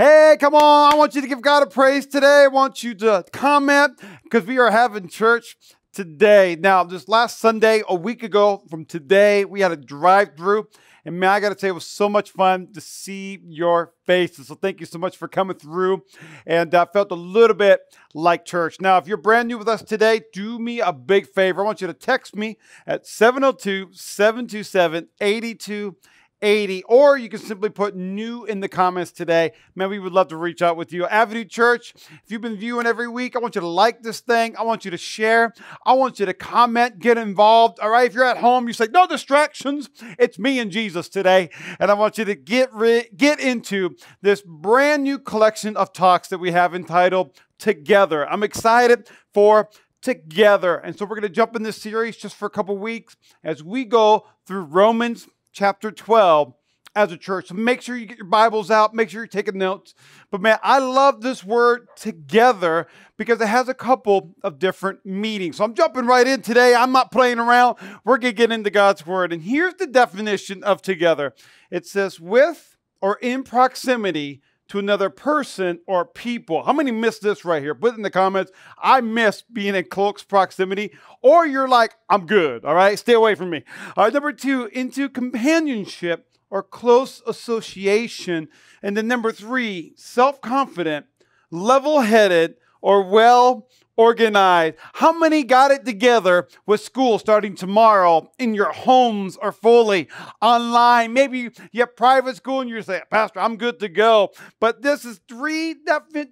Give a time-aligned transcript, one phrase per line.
[0.00, 0.94] Hey, come on.
[0.94, 2.44] I want you to give God a praise today.
[2.44, 5.58] I want you to comment because we are having church
[5.92, 6.56] today.
[6.58, 10.68] Now, this last Sunday, a week ago from today, we had a drive through.
[11.04, 14.46] And man, I got to say, it was so much fun to see your faces.
[14.46, 16.02] So thank you so much for coming through.
[16.46, 17.80] And I uh, felt a little bit
[18.14, 18.80] like church.
[18.80, 21.60] Now, if you're brand new with us today, do me a big favor.
[21.60, 22.56] I want you to text me
[22.86, 25.96] at 702 727 82
[26.42, 29.52] 80, or you can simply put new in the comments today.
[29.74, 31.06] Man, we would love to reach out with you.
[31.06, 34.56] Avenue Church, if you've been viewing every week, I want you to like this thing.
[34.56, 35.52] I want you to share.
[35.84, 37.78] I want you to comment, get involved.
[37.80, 39.90] All right, if you're at home, you say, no distractions.
[40.18, 41.50] It's me and Jesus today.
[41.78, 46.28] And I want you to get, ri- get into this brand new collection of talks
[46.28, 48.26] that we have entitled Together.
[48.26, 49.68] I'm excited for
[50.00, 50.76] together.
[50.76, 53.62] And so we're going to jump in this series just for a couple weeks as
[53.62, 56.54] we go through Romans chapter 12
[56.94, 57.48] as a church.
[57.48, 59.94] So make sure you get your Bibles out, make sure you're taking notes.
[60.30, 65.56] But man, I love this word together because it has a couple of different meanings.
[65.56, 66.74] So I'm jumping right in today.
[66.74, 67.76] I'm not playing around.
[68.04, 69.32] We're going to get into God's word.
[69.32, 71.34] And here's the definition of together
[71.70, 76.62] it says, with or in proximity to another person or people.
[76.62, 77.74] How many miss this right here?
[77.74, 78.52] Put in the comments.
[78.78, 80.92] I miss being in close proximity.
[81.22, 82.64] Or you're like, I'm good.
[82.64, 83.64] All right, stay away from me.
[83.96, 88.48] All right, number two, into companionship or close association.
[88.80, 91.06] And then number three, self confident,
[91.50, 93.66] level headed, or well
[94.00, 94.76] organized.
[94.94, 100.08] How many got it together with school starting tomorrow in your homes or fully
[100.40, 101.12] online?
[101.12, 104.30] Maybe you have private school and you're saying, Pastor, I'm good to go.
[104.58, 105.74] But this is three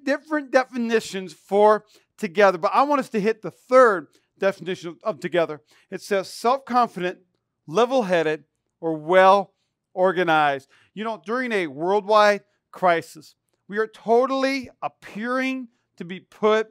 [0.02, 1.84] different definitions for
[2.16, 2.56] together.
[2.56, 4.06] But I want us to hit the third
[4.38, 5.60] definition of together.
[5.90, 7.18] It says self confident,
[7.66, 8.44] level headed,
[8.80, 9.52] or well
[9.92, 10.70] organized.
[10.94, 13.34] You know, during a worldwide crisis,
[13.68, 16.68] we are totally appearing to be put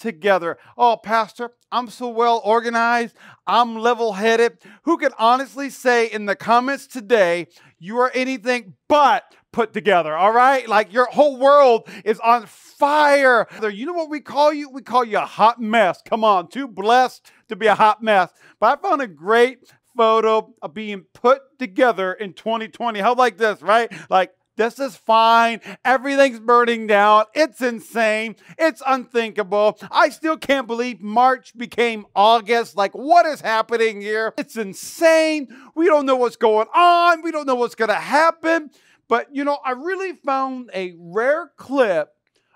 [0.00, 0.58] together.
[0.76, 3.14] Oh, Pastor, I'm so well organized.
[3.46, 4.58] I'm level headed.
[4.82, 7.46] Who can honestly say in the comments today,
[7.78, 10.16] you are anything but put together?
[10.16, 10.68] All right?
[10.68, 13.46] Like your whole world is on fire.
[13.62, 14.70] You know what we call you?
[14.70, 16.00] We call you a hot mess.
[16.08, 18.32] Come on, too blessed to be a hot mess.
[18.58, 23.00] But I found a great photo of being put together in 2020.
[23.00, 23.92] How like this, right?
[24.08, 25.62] Like this is fine.
[25.86, 27.24] Everything's burning down.
[27.32, 28.36] It's insane.
[28.58, 29.78] It's unthinkable.
[29.90, 32.76] I still can't believe March became August.
[32.76, 34.34] Like, what is happening here?
[34.36, 35.48] It's insane.
[35.74, 37.22] We don't know what's going on.
[37.22, 38.68] We don't know what's going to happen.
[39.08, 42.10] But, you know, I really found a rare clip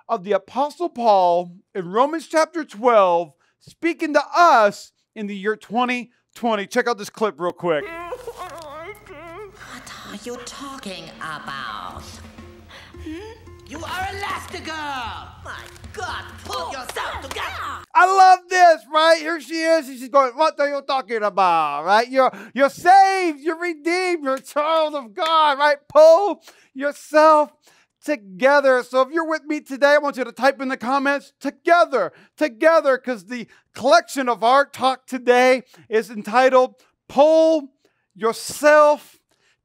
[0.07, 6.67] of the Apostle Paul in Romans chapter 12 speaking to us in the year 2020.
[6.67, 7.87] Check out this clip real quick
[10.25, 12.03] you talking about?
[12.93, 13.19] Hmm?
[13.67, 15.45] You are Elastigirl!
[15.45, 15.61] My
[15.93, 17.85] God, pull yourself together!
[17.95, 19.19] I love this, right?
[19.19, 19.89] Here she is.
[19.89, 21.85] and She's going, What are you talking about?
[21.85, 22.09] Right?
[22.09, 25.77] You're you're saved, you're redeemed, you're a child of God, right?
[25.89, 26.43] Pull
[26.73, 27.53] yourself
[28.03, 28.83] together.
[28.83, 32.13] So if you're with me today, I want you to type in the comments together,
[32.39, 36.77] together, because the collection of our talk today is entitled
[37.09, 37.69] Pull
[38.15, 39.19] Yourself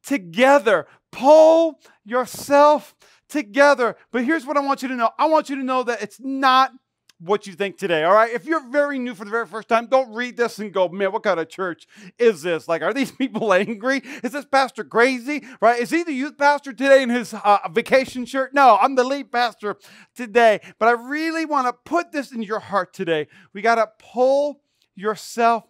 [0.04, 0.86] together.
[1.12, 2.94] Pull yourself
[3.28, 3.96] together.
[4.12, 6.20] But here's what I want you to know I want you to know that it's
[6.20, 6.72] not
[7.20, 8.32] what you think today, all right?
[8.32, 11.12] If you're very new for the very first time, don't read this and go, man,
[11.12, 11.86] what kind of church
[12.18, 12.66] is this?
[12.66, 14.02] Like, are these people angry?
[14.24, 15.78] Is this pastor crazy, right?
[15.78, 18.54] Is he the youth pastor today in his uh, vacation shirt?
[18.54, 19.76] No, I'm the lead pastor
[20.14, 20.60] today.
[20.78, 23.28] But I really want to put this in your heart today.
[23.52, 24.62] We got to pull
[24.94, 25.64] yourself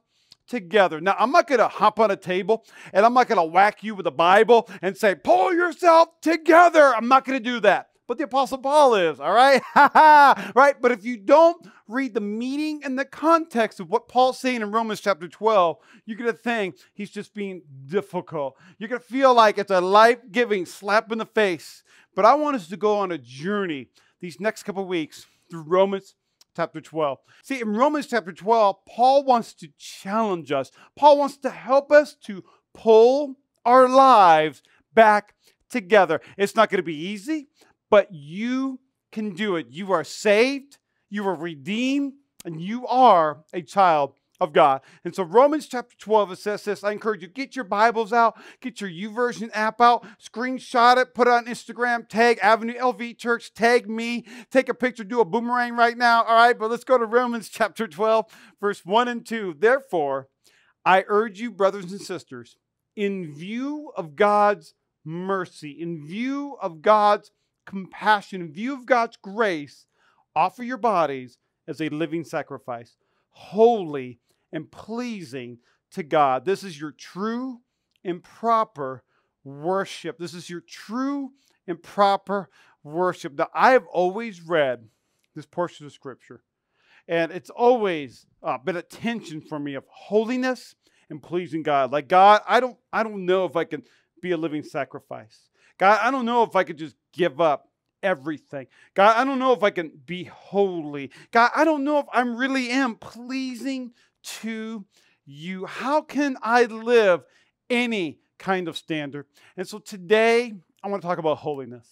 [0.50, 1.00] together.
[1.00, 3.82] Now, I'm not going to hop on a table and I'm not going to whack
[3.82, 6.94] you with a Bible and say, pull yourself together.
[6.94, 7.86] I'm not going to do that.
[8.08, 9.62] But the Apostle Paul is, all right?
[9.76, 10.74] right?
[10.80, 14.72] But if you don't read the meaning and the context of what Paul's saying in
[14.72, 18.56] Romans chapter 12, you're going to think he's just being difficult.
[18.78, 21.84] You're going to feel like it's a life giving slap in the face.
[22.16, 26.16] But I want us to go on a journey these next couple weeks through Romans
[26.56, 27.18] chapter 12.
[27.42, 30.70] See, in Romans chapter 12, Paul wants to challenge us.
[30.96, 32.44] Paul wants to help us to
[32.74, 34.62] pull our lives
[34.94, 35.34] back
[35.68, 36.20] together.
[36.36, 37.48] It's not going to be easy,
[37.90, 38.80] but you
[39.12, 39.66] can do it.
[39.70, 42.14] You are saved, you are redeemed,
[42.44, 44.80] and you are a child of God.
[45.04, 46.82] And so Romans chapter 12, it says this.
[46.82, 51.28] I encourage you, get your Bibles out, get your YouVersion app out, screenshot it, put
[51.28, 55.76] it on Instagram, tag Avenue LV Church, tag me, take a picture, do a boomerang
[55.76, 56.22] right now.
[56.24, 58.26] All right, but let's go to Romans chapter 12,
[58.60, 59.56] verse 1 and 2.
[59.58, 60.28] Therefore,
[60.84, 62.56] I urge you, brothers and sisters,
[62.96, 67.30] in view of God's mercy, in view of God's
[67.66, 69.86] compassion, in view of God's grace,
[70.34, 71.38] offer your bodies
[71.68, 72.96] as a living sacrifice,
[73.30, 74.18] holy
[74.52, 75.58] and pleasing
[75.92, 76.44] to God.
[76.44, 77.60] This is your true
[78.04, 79.02] and proper
[79.44, 80.18] worship.
[80.18, 81.32] This is your true
[81.66, 82.48] and proper
[82.82, 83.34] worship.
[83.36, 84.88] Now, I have always read
[85.34, 86.42] this portion of scripture,
[87.08, 90.74] and it's always uh, been a tension for me of holiness
[91.08, 91.92] and pleasing God.
[91.92, 93.82] Like God, I don't, I don't know if I can
[94.22, 95.48] be a living sacrifice.
[95.78, 97.68] God, I don't know if I could just give up
[98.02, 98.66] everything.
[98.94, 101.10] God, I don't know if I can be holy.
[101.30, 104.84] God, I don't know if I really am pleasing to
[105.26, 105.66] you.
[105.66, 107.22] How can I live
[107.68, 109.26] any kind of standard?
[109.56, 111.86] And so today, I want to talk about holiness.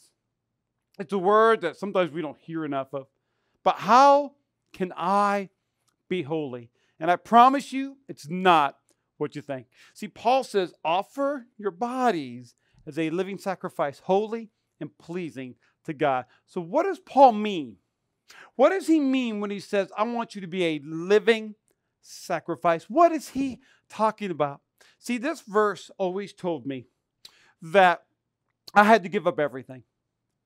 [0.99, 3.07] It's a word that sometimes we don't hear enough of.
[3.63, 4.33] But how
[4.73, 5.51] can I
[6.09, 6.71] be holy?
[6.99, 8.77] And I promise you, it's not
[9.19, 9.67] what you think.
[9.95, 12.55] See, Paul says, offer your bodies
[12.87, 15.55] as a living sacrifice, holy and pleasing
[15.85, 16.25] to God.
[16.47, 17.77] So, what does Paul mean?
[18.57, 21.55] What does he mean when he says, I want you to be a living
[22.09, 22.85] sacrifice?
[22.85, 24.61] What is he talking about?
[24.99, 26.87] See, this verse always told me
[27.63, 28.03] that
[28.75, 29.83] I had to give up everything.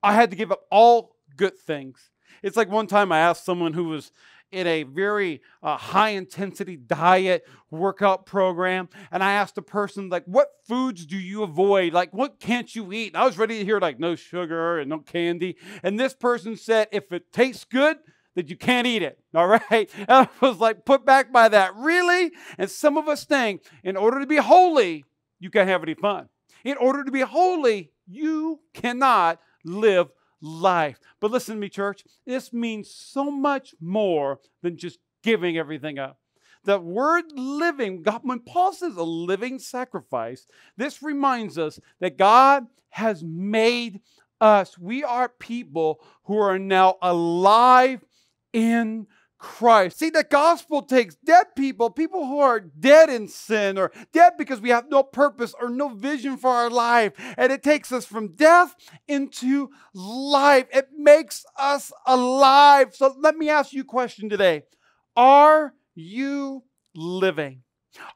[0.03, 2.11] I had to give up all good things.
[2.43, 4.11] It's like one time I asked someone who was
[4.53, 10.25] in a very uh, high intensity diet workout program and i asked the person like
[10.27, 13.65] what foods do you avoid like what can't you eat and i was ready to
[13.65, 17.97] hear like no sugar and no candy and this person said if it tastes good
[18.35, 22.31] that you can't eat it all right i was like put back by that really
[22.59, 25.05] and some of us think in order to be holy
[25.39, 26.29] you can't have any fun
[26.65, 30.09] in order to be holy you cannot live
[30.43, 30.99] life.
[31.21, 36.19] But listen to me, church, this means so much more than just giving everything up.
[36.65, 40.47] The word living, God, when Paul says a living sacrifice,
[40.77, 44.01] this reminds us that God has made
[44.41, 44.79] us.
[44.79, 48.05] We are people who are now alive
[48.53, 49.07] in
[49.43, 49.99] Christ.
[49.99, 54.61] See, the gospel takes dead people, people who are dead in sin or dead because
[54.61, 58.37] we have no purpose or no vision for our life, and it takes us from
[58.37, 58.77] death
[59.09, 60.67] into life.
[60.73, 62.95] It makes us alive.
[62.95, 64.63] So let me ask you a question today
[65.17, 66.63] Are you
[66.95, 67.63] living?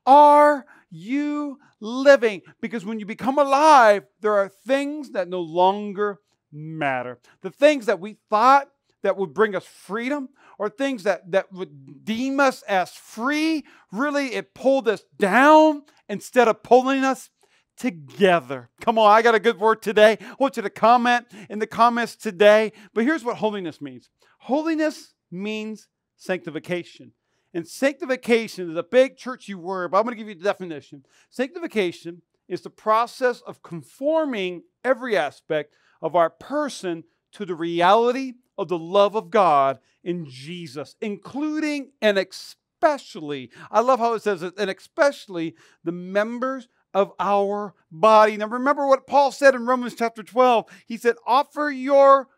[0.06, 2.43] Are you living?
[2.61, 6.21] Because when you become alive, there are things that no longer
[6.53, 7.19] matter.
[7.43, 8.69] The things that we thought
[9.06, 14.35] that would bring us freedom or things that, that would deem us as free, really
[14.35, 17.31] it pulled us down instead of pulling us
[17.76, 18.69] together.
[18.81, 20.19] Come on, I got a good word today.
[20.20, 22.73] I want you to comment in the comments today.
[22.94, 25.87] But here's what holiness means holiness means
[26.17, 27.12] sanctification.
[27.55, 31.05] And sanctification is a big churchy word, but I'm going to give you the definition.
[31.31, 38.69] Sanctification is the process of conforming every aspect of our person to the reality of
[38.69, 44.55] the love of God in Jesus, including and especially, I love how it says it,
[44.58, 45.55] and especially
[45.85, 48.37] the members of our body.
[48.37, 50.67] Now, remember what Paul said in Romans chapter 12.
[50.87, 52.29] He said, Offer your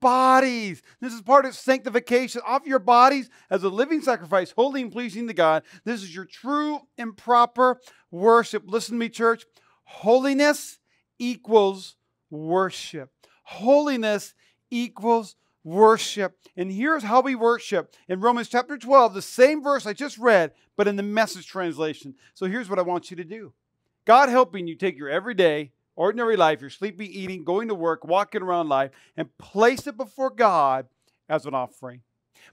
[0.00, 0.82] bodies.
[1.00, 2.40] This is part of sanctification.
[2.46, 5.64] Offer your bodies as a living sacrifice, holy and pleasing to God.
[5.84, 7.80] This is your true and proper
[8.10, 8.64] worship.
[8.66, 9.44] Listen to me, church.
[9.84, 10.78] Holiness
[11.18, 11.96] equals
[12.30, 13.10] worship.
[13.42, 14.34] Holiness
[14.70, 16.36] equals worship.
[16.56, 20.52] And here's how we worship in Romans chapter 12, the same verse I just read,
[20.76, 22.14] but in the message translation.
[22.34, 23.52] So here's what I want you to do
[24.04, 28.42] God helping you take your everyday, ordinary life, your sleeping, eating, going to work, walking
[28.42, 30.86] around life, and place it before God
[31.28, 32.02] as an offering.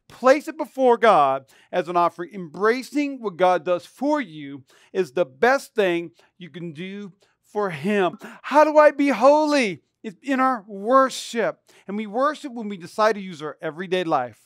[0.08, 2.32] Place it before God as an offering.
[2.34, 7.12] Embracing what God does for you is the best thing you can do
[7.44, 8.18] for Him.
[8.42, 9.82] How do I be holy?
[10.04, 11.60] Is in our worship.
[11.88, 14.40] And we worship when we decide to use our everyday life,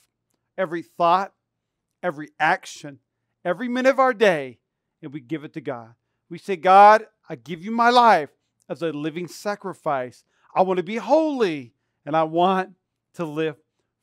[0.58, 1.34] every thought,
[2.04, 3.00] every action,
[3.44, 4.60] every minute of our day,
[5.02, 5.94] and we give it to God.
[6.30, 8.30] We say, God, I give you my life
[8.70, 10.24] as a living sacrifice.
[10.54, 11.74] I want to be holy
[12.06, 12.72] and I want
[13.16, 13.56] to live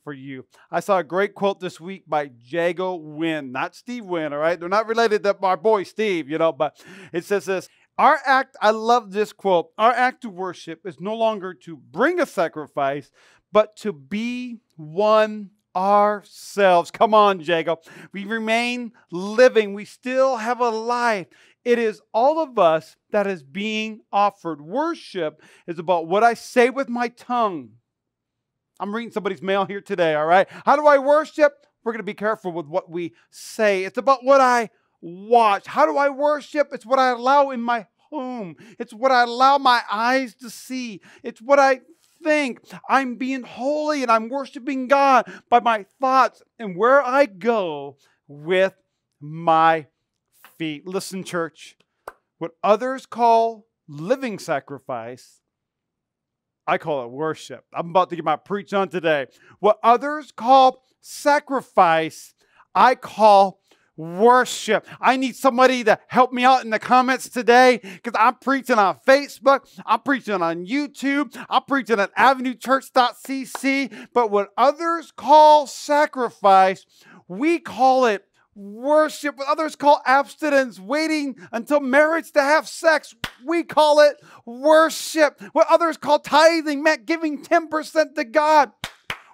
[0.04, 0.44] for you.
[0.71, 4.59] I saw a great quote this week by Jago Wynne, not Steve Wynn, all right?
[4.59, 6.82] They're not related to our boy Steve, you know, but
[7.12, 7.68] it says this
[7.99, 12.20] our act, I love this quote, our act of worship is no longer to bring
[12.20, 13.11] a sacrifice,
[13.52, 16.90] but to be one ourselves.
[16.90, 17.80] Come on, Jacob.
[18.12, 21.26] We remain living, we still have a life.
[21.64, 24.61] It is all of us that is being offered.
[24.61, 27.70] Worship is about what I say with my tongue.
[28.80, 30.49] I'm reading somebody's mail here today, all right?
[30.66, 31.52] How do I worship?
[31.84, 33.84] We're going to be careful with what we say.
[33.84, 34.70] It's about what I
[35.02, 35.66] watch.
[35.66, 36.68] How do I worship?
[36.73, 38.56] It's what I allow in my home.
[38.78, 41.02] It's what I allow my eyes to see.
[41.23, 41.80] It's what I
[42.23, 47.97] think, I'm being holy and I'm worshiping God by my thoughts and where I go
[48.28, 48.75] with
[49.21, 49.87] my
[50.56, 50.87] feet.
[50.87, 51.76] Listen, church,
[52.38, 55.40] what others call living sacrifice,
[56.66, 57.64] I call it worship.
[57.75, 59.26] I'm about to get my preach on today.
[59.59, 62.35] What others call sacrifice,
[62.73, 63.59] I call
[63.96, 64.87] worship.
[65.00, 68.99] I need somebody to help me out in the comments today because I'm preaching on
[69.06, 74.08] Facebook, I'm preaching on YouTube, I'm preaching at avenuechurch.cc.
[74.12, 76.87] But what others call sacrifice,
[77.28, 79.37] we call it worship.
[79.37, 85.40] What others call abstinence, waiting until marriage to have sex, we call it worship.
[85.52, 88.72] What others call tithing, meant giving 10% to God,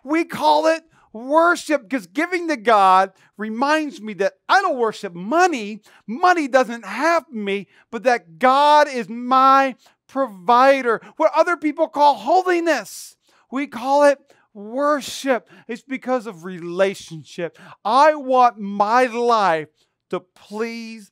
[0.04, 5.82] we call it worship because giving to God reminds me that I don't worship money.
[6.06, 11.00] Money doesn't have me, but that God is my provider.
[11.16, 13.16] What other people call holiness,
[13.50, 14.18] we call it
[14.54, 15.48] worship.
[15.68, 17.58] It's because of relationship.
[17.84, 19.68] I want my life
[20.10, 21.10] to please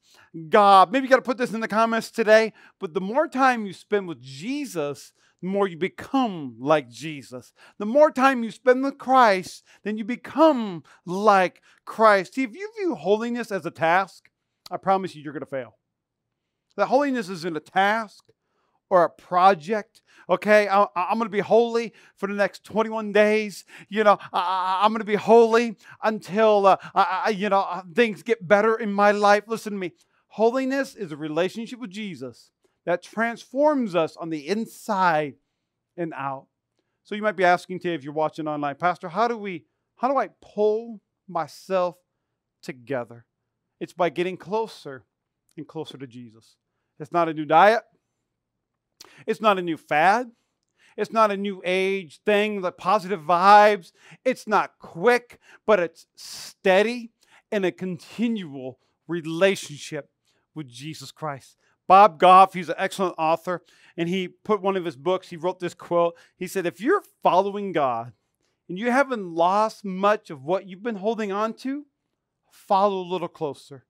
[0.48, 0.90] God.
[0.90, 3.72] Maybe you got to put this in the comments today, but the more time you
[3.72, 5.12] spend with Jesus,
[5.42, 7.52] the more you become like Jesus.
[7.78, 12.34] The more time you spend with Christ, then you become like Christ.
[12.34, 14.30] See, if you view holiness as a task,
[14.70, 15.76] I promise you, you're going to fail.
[16.76, 18.24] That holiness isn't a task
[18.90, 20.02] or a project.
[20.28, 23.64] Okay, I, am going to be holy for the next 21 days.
[23.88, 28.22] You know, I, am going to be holy until uh, I, you know uh, things
[28.22, 29.44] get better in my life.
[29.46, 29.92] Listen to me.
[30.28, 32.50] Holiness is a relationship with Jesus
[32.86, 35.34] that transforms us on the inside
[35.96, 36.46] and out.
[37.04, 39.64] So you might be asking today if you're watching online, Pastor, how do we
[39.96, 41.96] how do I pull myself
[42.62, 43.24] together?
[43.80, 45.04] It's by getting closer
[45.56, 46.56] and closer to Jesus.
[46.98, 47.82] It's not a new diet.
[49.26, 50.30] It's not a new fad.
[50.96, 53.92] It's not a new age thing, the positive vibes.
[54.24, 57.12] It's not quick, but it's steady
[57.52, 60.10] and a continual relationship
[60.54, 61.56] with Jesus Christ.
[61.88, 63.62] Bob Goff, he's an excellent author,
[63.96, 66.16] and he put one of his books, he wrote this quote.
[66.36, 68.12] He said, If you're following God
[68.68, 71.86] and you haven't lost much of what you've been holding on to,
[72.50, 73.86] follow a little closer.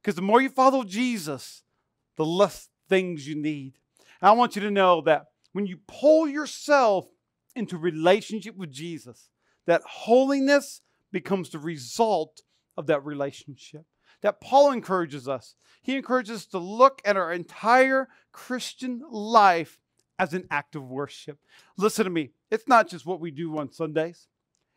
[0.00, 1.62] Because the more you follow Jesus,
[2.16, 3.78] the less things you need.
[4.20, 7.06] And I want you to know that when you pull yourself
[7.54, 9.28] into relationship with Jesus,
[9.66, 10.80] that holiness
[11.12, 12.42] becomes the result
[12.76, 13.84] of that relationship
[14.24, 15.54] that Paul encourages us.
[15.82, 19.78] He encourages us to look at our entire Christian life
[20.18, 21.38] as an act of worship.
[21.76, 24.28] Listen to me, it's not just what we do on Sundays,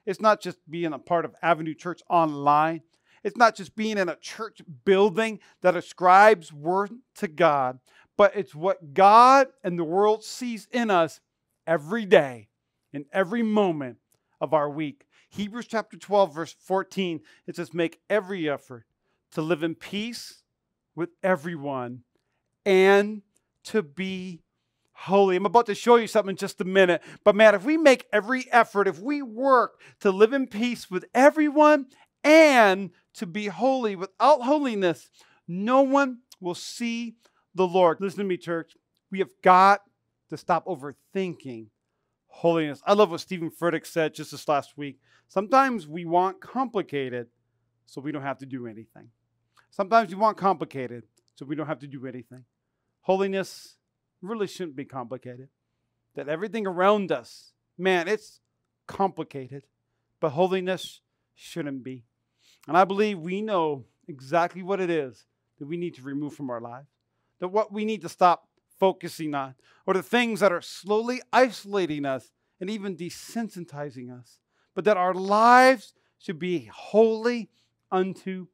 [0.05, 2.81] it's not just being a part of Avenue Church online.
[3.23, 7.79] It's not just being in a church building that ascribes worth to God,
[8.15, 11.19] but it's what God and the world sees in us
[11.65, 12.49] every day,
[12.93, 13.97] in every moment
[14.39, 15.07] of our week.
[15.29, 18.85] Hebrews chapter 12, verse 14, it says, Make every effort
[19.31, 20.41] to live in peace
[20.95, 22.03] with everyone
[22.65, 23.21] and
[23.65, 24.41] to be
[24.93, 25.35] holy.
[25.35, 27.03] I'm about to show you something in just a minute.
[27.23, 31.05] But man, if we make every effort, if we work to live in peace with
[31.13, 31.87] everyone
[32.23, 35.09] and to be holy, without holiness,
[35.47, 37.15] no one will see
[37.53, 37.97] the Lord.
[37.99, 38.75] Listen to me, church.
[39.11, 39.81] We have got
[40.29, 41.67] to stop overthinking
[42.27, 42.81] holiness.
[42.85, 44.99] I love what Steven Furtick said just this last week.
[45.27, 47.27] Sometimes we want complicated
[47.85, 49.09] so we don't have to do anything.
[49.77, 51.03] Sometimes you want complicated,
[51.35, 52.45] so we don't have to do anything.
[53.01, 53.75] Holiness
[54.23, 55.49] really shouldn't be complicated.
[56.15, 58.39] That everything around us, man, it's
[58.87, 59.67] complicated,
[60.19, 61.01] but holiness
[61.35, 62.05] shouldn't be.
[62.67, 65.27] And I believe we know exactly what it is
[65.59, 66.87] that we need to remove from our lives,
[67.39, 68.47] that what we need to stop
[68.79, 69.53] focusing on,
[69.85, 74.39] or the things that are slowly isolating us and even desensitizing us,
[74.73, 77.51] but that our lives should be holy
[77.91, 78.47] unto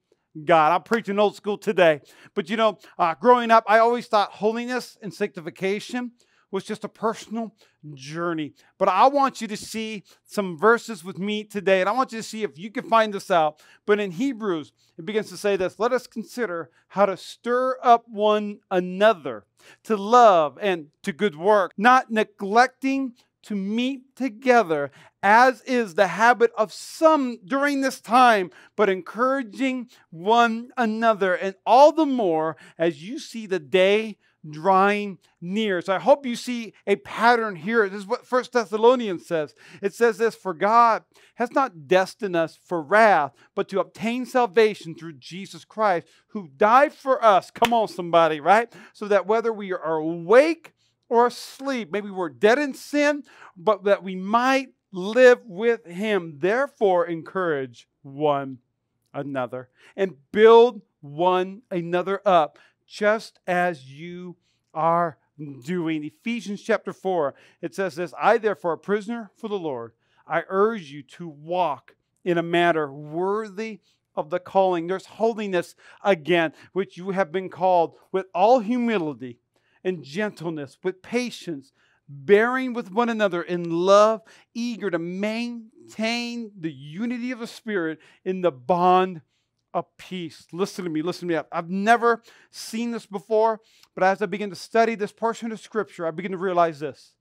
[0.45, 0.71] God.
[0.71, 2.01] I'm preaching old school today.
[2.33, 6.11] But you know, uh, growing up, I always thought holiness and sanctification
[6.53, 7.55] was just a personal
[7.95, 8.53] journey.
[8.77, 12.19] But I want you to see some verses with me today, and I want you
[12.19, 13.59] to see if you can find this out.
[13.87, 18.05] But in Hebrews, it begins to say this Let us consider how to stir up
[18.07, 19.45] one another
[19.85, 23.13] to love and to good work, not neglecting
[23.43, 30.71] to meet together, as is the habit of some during this time, but encouraging one
[30.77, 34.17] another, and all the more as you see the day
[34.49, 35.81] drawing near.
[35.81, 37.87] So I hope you see a pattern here.
[37.87, 39.53] This is what First Thessalonians says.
[39.81, 41.03] It says this For God
[41.35, 46.93] has not destined us for wrath, but to obtain salvation through Jesus Christ, who died
[46.93, 47.51] for us.
[47.51, 48.73] Come on, somebody, right?
[48.93, 50.72] So that whether we are awake
[51.13, 51.91] or asleep.
[51.91, 53.23] Maybe we're dead in sin,
[53.55, 56.39] but that we might live with him.
[56.39, 58.57] Therefore, encourage one
[59.13, 64.35] another and build one another up, just as you
[64.73, 65.19] are
[65.63, 66.03] doing.
[66.03, 69.93] Ephesians chapter 4, it says this I, therefore, a prisoner for the Lord,
[70.25, 73.81] I urge you to walk in a manner worthy
[74.15, 74.87] of the calling.
[74.87, 79.37] There's holiness again, which you have been called with all humility
[79.83, 81.71] and gentleness, with patience,
[82.07, 84.21] bearing with one another in love,
[84.53, 89.21] eager to maintain the unity of the Spirit in the bond
[89.73, 90.47] of peace.
[90.51, 91.41] Listen to me, listen to me.
[91.51, 92.21] I've never
[92.51, 93.59] seen this before,
[93.95, 97.15] but as I begin to study this portion of Scripture, I begin to realize this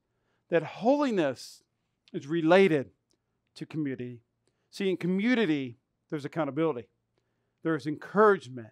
[0.50, 1.62] that holiness
[2.12, 2.90] is related
[3.54, 4.20] to community.
[4.70, 5.78] See, in community,
[6.10, 6.88] there's accountability,
[7.62, 8.68] there's encouragement,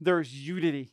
[0.00, 0.92] there's unity,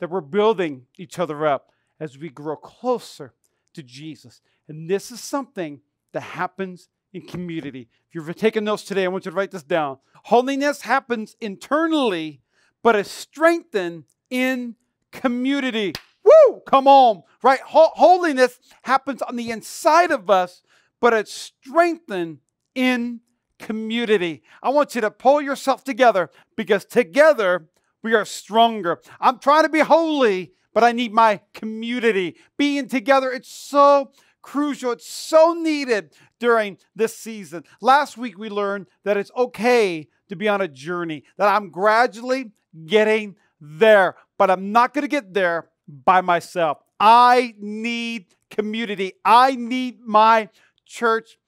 [0.00, 3.34] that we're building each other up as we grow closer
[3.74, 4.40] to Jesus.
[4.68, 5.80] And this is something
[6.12, 7.88] that happens in community.
[8.08, 9.98] If you're taking notes today, I want you to write this down.
[10.24, 12.40] Holiness happens internally,
[12.82, 14.76] but is strengthened in
[15.12, 15.92] community.
[16.24, 16.60] Woo!
[16.66, 17.60] Come on, right?
[17.60, 20.62] Holiness happens on the inside of us,
[21.00, 22.38] but it's strengthened
[22.74, 23.20] in
[23.58, 24.42] community.
[24.62, 27.68] I want you to pull yourself together because together
[28.02, 29.00] we are stronger.
[29.20, 32.36] I'm trying to be holy, but I need my community.
[32.56, 34.92] Being together, it's so crucial.
[34.92, 37.64] It's so needed during this season.
[37.80, 42.52] Last week, we learned that it's okay to be on a journey, that I'm gradually
[42.86, 46.78] getting there, but I'm not going to get there by myself.
[46.98, 50.48] I need community, I need my
[50.86, 51.38] church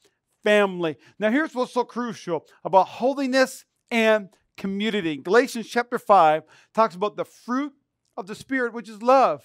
[0.42, 0.96] family.
[1.18, 4.28] Now, here's what's so crucial about holiness and
[4.62, 5.16] community.
[5.16, 7.72] Galatians chapter 5 talks about the fruit
[8.16, 9.44] of the Spirit, which is love,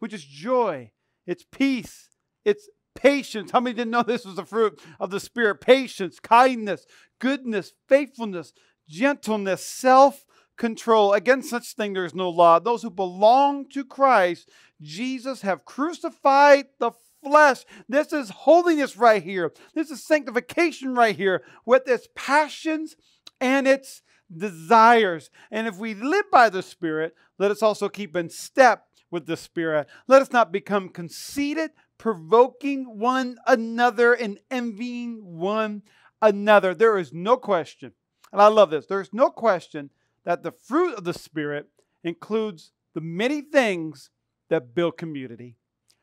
[0.00, 0.90] which is joy,
[1.28, 2.08] it's peace,
[2.44, 3.52] it's patience.
[3.52, 5.60] How many didn't know this was the fruit of the Spirit?
[5.60, 6.86] Patience, kindness,
[7.20, 8.52] goodness, faithfulness,
[8.88, 10.24] gentleness, self
[10.56, 11.12] control.
[11.12, 12.58] Against such thing there is no law.
[12.58, 14.50] Those who belong to Christ,
[14.82, 16.90] Jesus, have crucified the
[17.22, 17.64] flesh.
[17.88, 19.52] This is holiness right here.
[19.76, 22.96] This is sanctification right here with its passions
[23.40, 24.02] and its
[24.34, 25.30] desires.
[25.50, 29.36] And if we live by the Spirit, let us also keep in step with the
[29.36, 29.88] Spirit.
[30.06, 35.82] Let us not become conceited, provoking one another, and envying one
[36.20, 36.74] another.
[36.74, 37.92] There is no question,
[38.32, 39.90] and I love this, there is no question
[40.24, 41.68] that the fruit of the Spirit
[42.04, 44.10] includes the many things
[44.50, 45.56] that build community,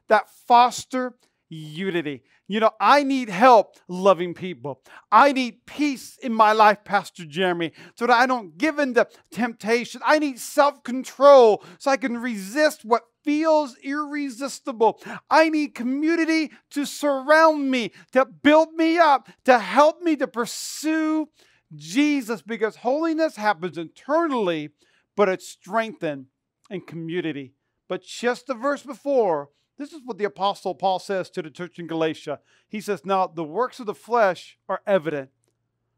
[0.08, 1.16] that foster
[1.50, 2.24] unity.
[2.48, 4.82] You know, I need help loving people.
[5.12, 9.08] I need peace in my life, Pastor Jeremy, so that I don't give in to
[9.32, 10.02] temptation.
[10.06, 15.02] I need self control so I can resist what feels irresistible.
[15.30, 21.28] I need community to surround me, to build me up, to help me to pursue
[21.74, 24.70] Jesus because holiness happens internally,
[25.16, 26.28] but it's strengthened
[26.70, 27.54] in community.
[27.88, 31.80] But just the verse before, this is what the Apostle Paul says to the church
[31.80, 32.40] in Galatia.
[32.68, 35.30] He says, Now the works of the flesh are evident.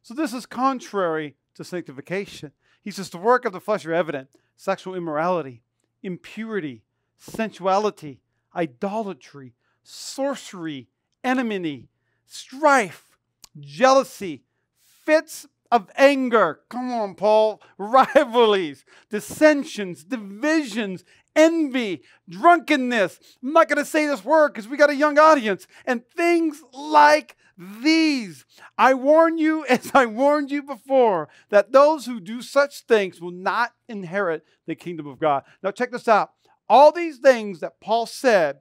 [0.01, 2.51] So this is contrary to sanctification.
[2.81, 5.61] He says, The work of the flesh are evident sexual immorality,
[6.01, 6.83] impurity,
[7.17, 8.21] sensuality,
[8.55, 10.87] idolatry, sorcery,
[11.23, 11.89] enmity,
[12.25, 13.17] strife,
[13.59, 14.43] jealousy,
[14.81, 16.62] fits of anger.
[16.69, 17.62] Come on, Paul.
[17.77, 21.03] Rivalries, dissensions, divisions,
[21.36, 23.19] envy, drunkenness.
[23.43, 26.62] I'm not going to say this word because we got a young audience, and things
[26.73, 28.45] like these.
[28.77, 33.32] I warn you, as I warned you before, that those who do such things will
[33.32, 35.43] not inherit the kingdom of God.
[35.63, 36.32] Now, check this out.
[36.69, 38.60] All these things that Paul said,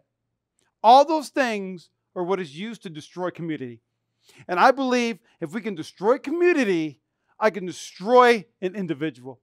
[0.83, 3.81] all those things are what is used to destroy community.
[4.49, 7.01] And I believe if we can destroy community,
[7.39, 9.41] I can destroy an individual.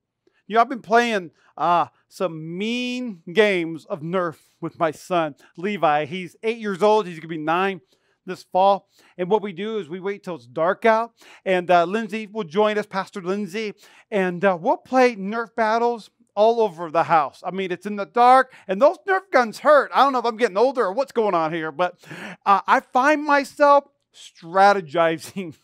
[0.47, 6.05] You know, I've been playing uh, some mean games of Nerf with my son, Levi.
[6.05, 7.05] He's eight years old.
[7.05, 7.81] He's going to be nine
[8.25, 8.89] this fall.
[9.17, 11.11] And what we do is we wait till it's dark out,
[11.45, 13.73] and uh, Lindsay will join us, Pastor Lindsay,
[14.11, 17.41] and uh, we'll play Nerf battles all over the house.
[17.45, 19.91] I mean, it's in the dark, and those Nerf guns hurt.
[19.93, 21.99] I don't know if I'm getting older or what's going on here, but
[22.45, 25.55] uh, I find myself strategizing.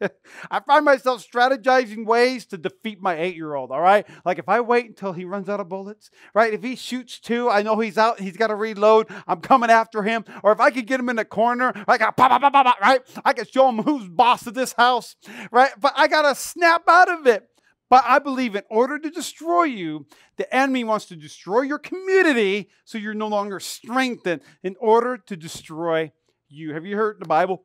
[0.50, 4.06] I find myself strategizing ways to defeat my eight year old, all right?
[4.24, 6.52] Like if I wait until he runs out of bullets, right?
[6.52, 9.08] If he shoots two, I know he's out, he's got to reload.
[9.26, 10.24] I'm coming after him.
[10.42, 12.80] Or if I could get him in the corner, I got pop, pop, pop, pop,
[12.80, 13.00] right?
[13.24, 15.16] I can show him who's boss of this house,
[15.50, 15.70] right?
[15.78, 17.48] But I got to snap out of it.
[17.92, 20.06] But I believe in order to destroy you,
[20.38, 25.36] the enemy wants to destroy your community so you're no longer strengthened in order to
[25.36, 26.10] destroy
[26.48, 26.72] you.
[26.72, 27.64] Have you heard the Bible?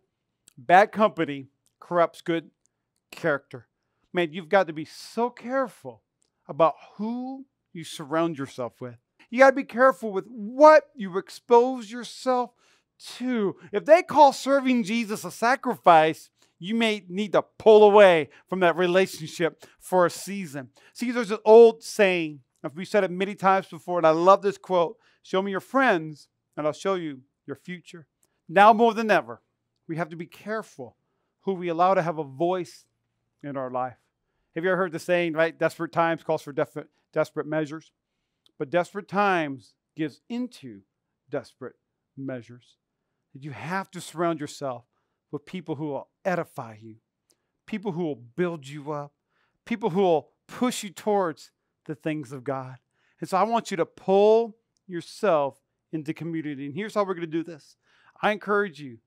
[0.57, 1.47] Bad company
[1.79, 2.49] corrupts good
[3.11, 3.67] character.
[4.11, 6.01] Man, you've got to be so careful
[6.47, 8.95] about who you surround yourself with.
[9.29, 12.51] You got to be careful with what you expose yourself
[13.17, 13.55] to.
[13.71, 18.75] If they call serving Jesus a sacrifice, you may need to pull away from that
[18.75, 20.69] relationship for a season.
[20.93, 22.39] See, there's an old saying,
[22.73, 26.29] we've said it many times before, and I love this quote Show me your friends,
[26.55, 28.07] and I'll show you your future.
[28.47, 29.41] Now more than ever,
[29.87, 30.95] we have to be careful
[31.41, 32.85] who we allow to have a voice
[33.43, 33.97] in our life.
[34.55, 35.57] Have you ever heard the saying, right?
[35.57, 37.91] Desperate times calls for def- desperate measures,
[38.57, 40.81] but desperate times gives into
[41.29, 41.75] desperate
[42.17, 42.77] measures.
[43.33, 44.85] You have to surround yourself
[45.31, 46.95] with people who will edify you,
[47.65, 49.13] people who will build you up,
[49.65, 51.51] people who will push you towards
[51.85, 52.77] the things of God.
[53.19, 55.59] And so I want you to pull yourself
[55.91, 56.65] into community.
[56.65, 57.75] And here's how we're going to do this
[58.21, 58.97] I encourage you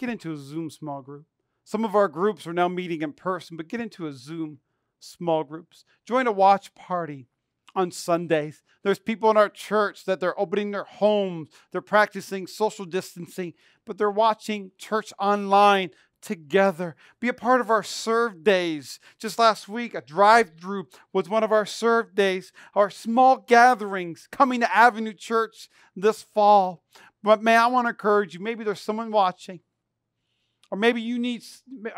[0.00, 1.26] get into a Zoom small group.
[1.62, 4.58] Some of our groups are now meeting in person, but get into a Zoom
[4.98, 5.84] small groups.
[6.06, 7.28] Join a watch party
[7.74, 8.62] on Sundays.
[8.82, 13.52] There's people in our church that they're opening their homes, they're practicing social distancing,
[13.84, 15.90] but they're watching church online
[16.22, 16.96] together.
[17.20, 19.00] Be a part of our serve days.
[19.18, 24.28] Just last week, a drive through was one of our serve days, our small gatherings
[24.30, 26.82] coming to Avenue Church this fall.
[27.22, 28.40] But man, I want to encourage you.
[28.40, 29.60] Maybe there's someone watching,
[30.70, 31.42] or maybe you need,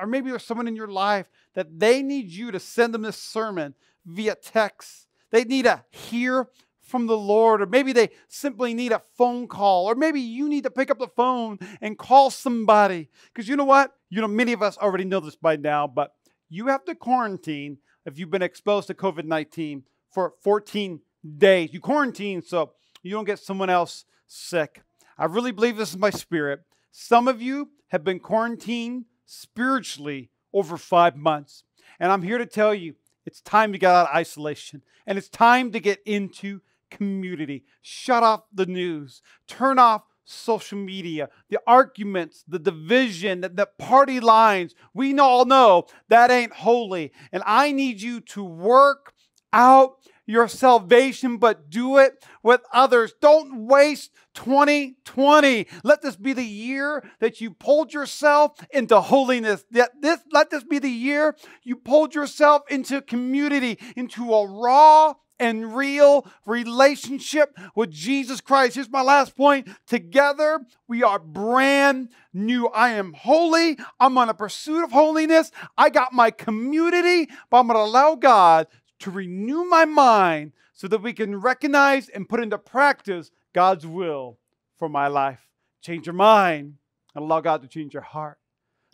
[0.00, 3.18] or maybe there's someone in your life that they need you to send them this
[3.18, 3.74] sermon
[4.06, 5.06] via text.
[5.30, 6.48] They need to hear
[6.80, 10.64] from the Lord, or maybe they simply need a phone call, or maybe you need
[10.64, 13.08] to pick up the phone and call somebody.
[13.32, 13.92] Because you know what?
[14.10, 16.12] You know, many of us already know this by now, but
[16.48, 21.00] you have to quarantine if you've been exposed to COVID 19 for 14
[21.38, 21.72] days.
[21.72, 24.82] You quarantine so you don't get someone else sick.
[25.16, 26.60] I really believe this is my spirit.
[26.92, 31.64] Some of you have been quarantined spiritually over five months.
[31.98, 35.30] And I'm here to tell you it's time to get out of isolation and it's
[35.30, 37.64] time to get into community.
[37.80, 39.22] Shut off the news.
[39.48, 44.74] Turn off social media, the arguments, the division, the, the, party lines.
[44.94, 47.12] We all know that ain't holy.
[47.32, 49.14] And I need you to work
[49.52, 49.96] out
[50.32, 53.12] your salvation, but do it with others.
[53.20, 55.66] Don't waste 2020.
[55.84, 59.64] Let this be the year that you pulled yourself into holiness.
[59.70, 65.14] That this, let this be the year you pulled yourself into community, into a raw
[65.38, 68.76] and real relationship with Jesus Christ.
[68.76, 69.68] Here's my last point.
[69.86, 72.68] Together, we are brand new.
[72.68, 73.76] I am holy.
[73.98, 75.50] I'm on a pursuit of holiness.
[75.76, 78.68] I got my community, but I'm going to allow God
[79.02, 84.38] to renew my mind so that we can recognize and put into practice God's will
[84.78, 85.48] for my life.
[85.80, 86.74] Change your mind
[87.14, 88.38] and allow God to change your heart.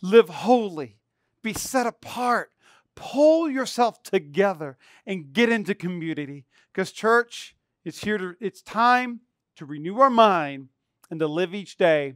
[0.03, 0.99] Live holy.
[1.43, 2.51] Be set apart
[2.99, 6.45] pull yourself together and get into community.
[6.73, 9.21] Because, church, it's here to, it's time
[9.57, 10.69] to renew our mind
[11.09, 12.15] and to live each day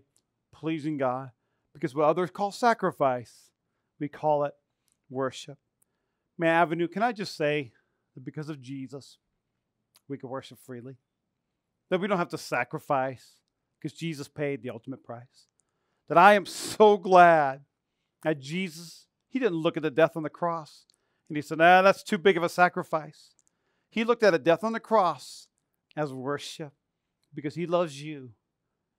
[0.52, 1.30] pleasing God.
[1.72, 3.52] Because what others call sacrifice,
[4.00, 4.54] we call it
[5.08, 5.56] worship.
[6.36, 7.70] May Avenue, can I just say
[8.14, 9.18] that because of Jesus,
[10.08, 10.96] we can worship freely?
[11.90, 13.40] That we don't have to sacrifice
[13.78, 15.46] because Jesus paid the ultimate price.
[16.08, 17.62] That I am so glad
[18.22, 20.84] that Jesus he didn't look at the death on the cross
[21.28, 23.30] and he said, nah, that's too big of a sacrifice.
[23.88, 25.48] He looked at a death on the cross
[25.96, 26.72] as worship
[27.34, 28.32] because he loves you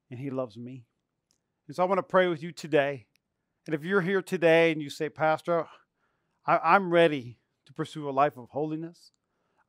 [0.09, 0.85] and he loves me.
[1.67, 3.05] And so I want to pray with you today.
[3.67, 5.67] And if you're here today and you say, Pastor,
[6.47, 9.11] I, am ready to pursue a life of holiness,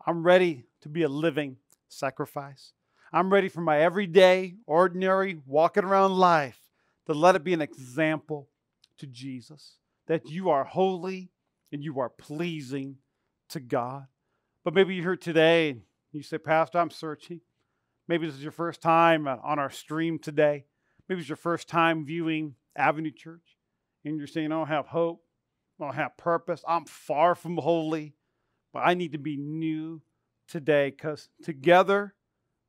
[0.07, 1.57] I'm ready to be a living
[1.89, 2.73] sacrifice.
[3.13, 6.59] I'm ready for my everyday, ordinary, walking around life
[7.07, 8.49] to let it be an example
[8.99, 11.31] to Jesus that you are holy
[11.73, 12.97] and you are pleasing
[13.51, 14.07] to God.
[14.65, 17.41] But maybe you're here today and you say, Pastor, I'm searching.
[18.09, 20.65] Maybe this is your first time uh, on our stream today.
[21.09, 23.59] Maybe it's your first time viewing Avenue Church.
[24.05, 25.24] And you're saying, I don't have hope.
[25.81, 26.63] I don't have purpose.
[26.67, 28.15] I'm far from holy.
[28.73, 30.03] But I need to be new
[30.49, 32.15] today because together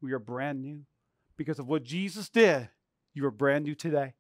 [0.02, 0.82] we are brand new.
[1.38, 2.70] Because of what Jesus did,
[3.14, 4.14] you are brand new today.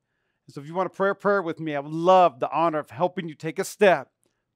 [0.47, 2.51] And So if you want to pray a prayer with me, I would love the
[2.51, 4.09] honor of helping you take a step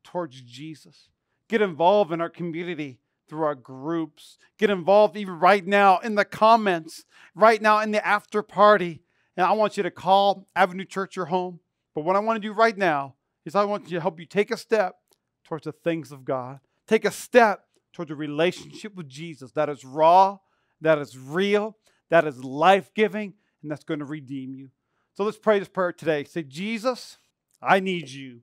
[0.03, 1.09] towards Jesus.
[1.47, 4.37] Get involved in our community through our groups.
[4.57, 9.03] Get involved even right now in the comments, right now in the after party.
[9.37, 11.59] And I want you to call Avenue Church your home.
[11.95, 14.51] But what I want to do right now is I want to help you take
[14.51, 14.95] a step
[15.43, 16.59] towards the things of God.
[16.87, 20.37] take a step towards a relationship with Jesus that is raw,
[20.81, 21.77] that is real,
[22.09, 24.69] that is life giving, and that's going to redeem you.
[25.13, 26.23] So let's pray this prayer today.
[26.23, 27.17] Say, Jesus,
[27.61, 28.41] I need you.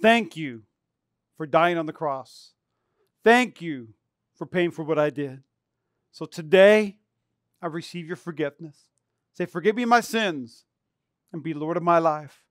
[0.00, 0.62] Thank you
[1.36, 2.52] for dying on the cross.
[3.24, 3.88] Thank you
[4.36, 5.42] for paying for what I did.
[6.12, 6.96] So today,
[7.62, 8.88] I receive your forgiveness.
[9.34, 10.64] Say, Forgive me my sins
[11.32, 12.42] and be Lord of my life.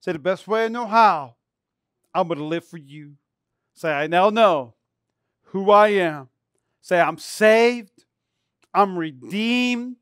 [0.00, 1.36] Say, The best way I know how,
[2.14, 3.14] I'm going to live for you.
[3.74, 4.74] Say, I now know
[5.44, 6.28] who I am.
[6.80, 8.04] Say, I'm saved,
[8.72, 9.96] I'm redeemed,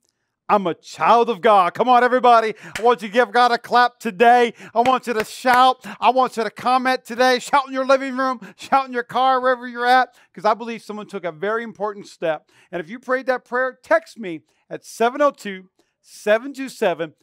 [0.48, 1.72] I'm a child of God.
[1.72, 2.54] Come on, everybody.
[2.78, 4.52] I want you to give God a clap today.
[4.74, 5.84] I want you to shout.
[5.98, 7.38] I want you to comment today.
[7.38, 10.82] Shout in your living room, shout in your car, wherever you're at, because I believe
[10.82, 12.50] someone took a very important step.
[12.70, 15.70] And if you prayed that prayer, text me at 702
[16.02, 17.14] 727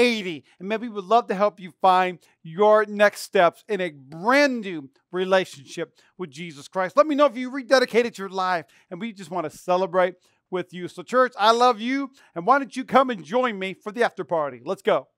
[0.00, 0.44] 8280.
[0.58, 4.62] And maybe we would love to help you find your next steps in a brand
[4.62, 6.96] new relationship with Jesus Christ.
[6.96, 10.14] Let me know if you rededicated your life and we just want to celebrate
[10.50, 10.88] with you.
[10.88, 12.10] So, church, I love you.
[12.34, 14.60] And why don't you come and join me for the after party?
[14.64, 15.08] Let's go.